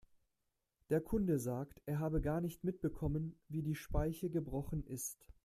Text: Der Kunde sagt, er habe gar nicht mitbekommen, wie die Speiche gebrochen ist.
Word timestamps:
Der 0.89 0.99
Kunde 0.99 1.37
sagt, 1.37 1.83
er 1.85 1.99
habe 1.99 2.21
gar 2.21 2.41
nicht 2.41 2.63
mitbekommen, 2.63 3.37
wie 3.49 3.61
die 3.61 3.75
Speiche 3.75 4.31
gebrochen 4.31 4.83
ist. 4.87 5.27